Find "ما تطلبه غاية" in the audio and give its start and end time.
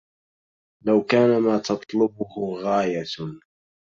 1.41-3.03